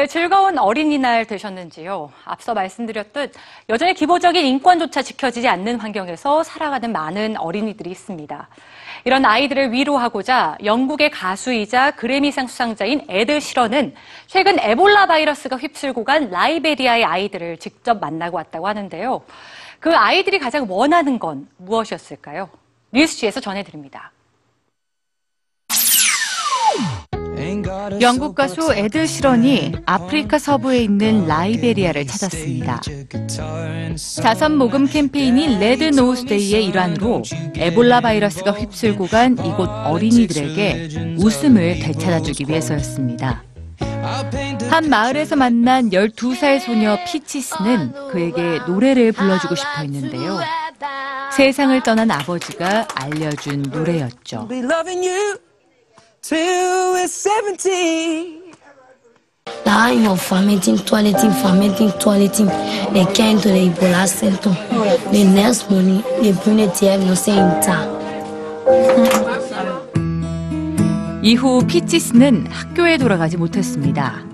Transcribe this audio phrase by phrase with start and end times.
[0.00, 2.10] 네, 즐거운 어린이날 되셨는지요?
[2.24, 3.34] 앞서 말씀드렸듯
[3.68, 8.48] 여전히 기본적인 인권조차 지켜지지 않는 환경에서 살아가는 많은 어린이들이 있습니다.
[9.04, 13.94] 이런 아이들을 위로하고자 영국의 가수이자 그래미상 수상자인 에드 시런은
[14.26, 19.20] 최근 에볼라 바이러스가 휩쓸고 간 라이베리아의 아이들을 직접 만나고 왔다고 하는데요.
[19.80, 22.48] 그 아이들이 가장 원하는 건 무엇이었을까요?
[22.92, 24.12] 뉴스G에서 전해드립니다.
[28.00, 32.80] 영국 가수 에드 시런이 아프리카 서부에 있는 라이베리아를 찾았습니다.
[34.22, 37.22] 자선 모금 캠페인인 Red Nose Day의 일환으로
[37.56, 43.42] 에볼라 바이러스가 휩쓸고 간 이곳 어린이들에게 웃음을 되찾아주기 위해서였습니다.
[44.70, 50.38] 한 마을에서 만난 12살 소녀 피치스는 그에게 노래를 불러주고 싶어 했는데요.
[51.32, 54.48] 세상을 떠난 아버지가 알려준 노래였죠.
[57.10, 57.68] 70.
[59.66, 64.50] Lá em alfamento, em toalete, em famento, em toalete, de quem tu de ibola sento,
[65.10, 68.00] de next money, de punete, no senta.
[71.22, 74.24] 이후 피치스는 학교에 돌아가지 못했습니다.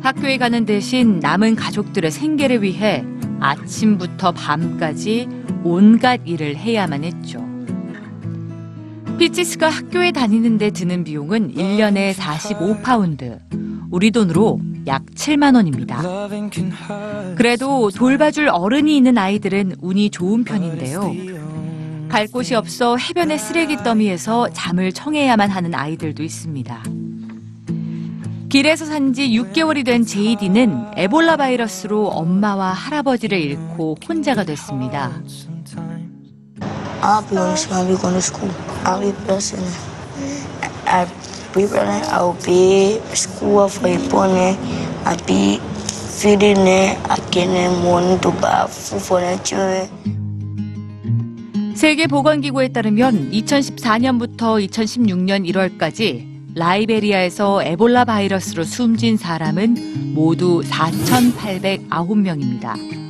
[0.00, 3.04] 학교에 가는 대신 남은 가족들의 생계를 위해
[3.40, 5.28] 아침부터 밤까지
[5.64, 7.55] 온갖 일을 해야만 했죠.
[9.18, 13.38] 피치스가 학교에 다니는데 드는 비용은 1년에 45파운드,
[13.90, 16.02] 우리 돈으로 약 7만 원입니다.
[17.36, 21.14] 그래도 돌봐줄 어른이 있는 아이들은 운이 좋은 편인데요.
[22.08, 26.82] 갈 곳이 없어 해변의 쓰레기 더미에서 잠을 청해야만 하는 아이들도 있습니다.
[28.48, 35.10] 길에서 산 지 6개월이 된 제이디는 에볼라 바이러스로 엄마와 할아버지를 잃고 혼자가 됐습니다.
[37.02, 38.50] I'll be honest, I'll be going to school.
[38.84, 39.64] I'll be blessing.
[40.86, 41.08] I'll
[41.54, 44.56] be running, I'll be school for a pony.
[45.04, 45.58] I'll be
[46.16, 49.88] feeding it, I getting money to buy food for the children.
[51.76, 56.24] 세계보건기구에 따르면 2014년부터 2016년 1월까지
[56.54, 63.05] 라이베리아에서 에볼라 바이러스로 숨진 사람은 모두 4,809명입니다.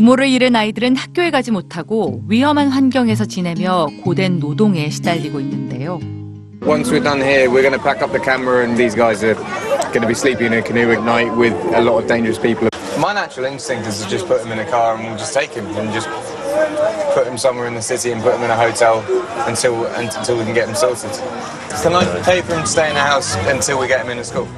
[0.00, 6.00] 부모를 잃은 아이들은 학교에 가지 못하고 위험한 환경에서 지내며 고된 노동에 시달리고 있는데요.
[6.62, 9.34] Once we're done here, we're going to pack up the camera, and these guys are
[9.92, 12.70] going to be sleeping in a canoe at night with a lot of dangerous people.
[12.98, 15.52] My natural instinct is to just put him in a car and we'll just take
[15.52, 16.08] him and just
[17.14, 19.02] put him somewhere in the city and put him in a hotel
[19.46, 21.10] until until we can get him sorted.
[21.82, 24.24] Can I pay for him to stay in a house until we get him into
[24.24, 24.48] school?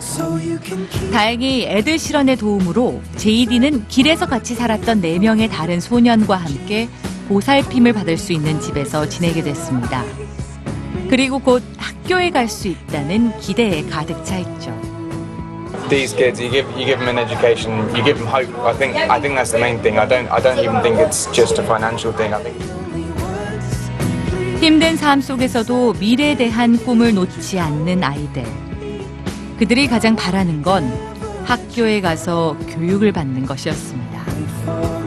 [1.12, 6.88] 다행히 에드 시런의 도움으로 제이디는 길에서 같이 살았던 4명의 다른 소년과 함께
[7.28, 10.04] 보살핌을 받을 수 있는 집에서 지내게 됐습니다.
[11.08, 14.74] 그리고 곧 학교에 갈 수 있다는 기대에 가득 차 있죠.
[15.88, 18.48] These kids, you give you give them an education, you give them hope.
[18.64, 19.98] I think I think that's the main thing.
[19.98, 22.32] I don't I don't even think it's just a financial thing.
[22.32, 22.56] I think.
[24.60, 28.44] 힘든 삶 속에서도 미래에 대한 꿈을 놓지 않는 아이들.
[29.58, 30.92] 그들이 가장 바라는 건
[31.44, 35.01] 학교에 가서 교육을 받는 것이었습니다.